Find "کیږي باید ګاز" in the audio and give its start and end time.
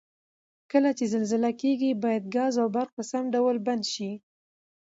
1.61-2.53